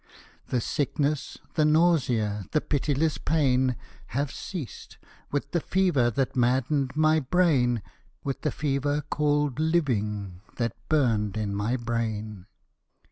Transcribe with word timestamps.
The 0.47 0.61
sickness 0.61 1.37
the 1.53 1.63
nausea 1.63 2.45
The 2.53 2.59
pitiless 2.59 3.19
pain 3.19 3.75
Have 4.07 4.31
ceased, 4.31 4.97
with 5.29 5.51
the 5.51 5.59
fever 5.59 6.09
That 6.09 6.35
maddened 6.35 6.95
my 6.95 7.19
brain 7.19 7.83
With 8.23 8.41
the 8.41 8.49
fever 8.51 9.01
called 9.11 9.59
"Living" 9.59 10.41
That 10.55 10.73
burned 10.89 11.37
in 11.37 11.53
my 11.53 11.77
brain. 11.77 12.47